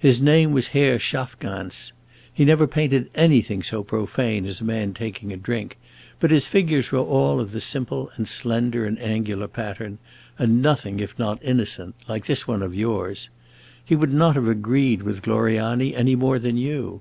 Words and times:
His 0.00 0.20
name 0.20 0.50
was 0.50 0.66
Herr 0.74 0.98
Schafgans. 0.98 1.92
He 2.32 2.44
never 2.44 2.66
painted 2.66 3.10
anything 3.14 3.62
so 3.62 3.84
profane 3.84 4.44
as 4.44 4.60
a 4.60 4.64
man 4.64 4.92
taking 4.92 5.30
a 5.32 5.36
drink, 5.36 5.78
but 6.18 6.32
his 6.32 6.48
figures 6.48 6.90
were 6.90 6.98
all 6.98 7.38
of 7.38 7.52
the 7.52 7.60
simple 7.60 8.10
and 8.16 8.26
slender 8.26 8.86
and 8.86 9.00
angular 9.00 9.46
pattern, 9.46 9.98
and 10.36 10.60
nothing 10.60 10.98
if 10.98 11.16
not 11.16 11.38
innocent 11.44 11.94
like 12.08 12.26
this 12.26 12.44
one 12.48 12.62
of 12.64 12.74
yours. 12.74 13.30
He 13.84 13.94
would 13.94 14.12
not 14.12 14.34
have 14.34 14.48
agreed 14.48 15.02
with 15.04 15.22
Gloriani 15.22 15.94
any 15.94 16.16
more 16.16 16.40
than 16.40 16.56
you. 16.56 17.00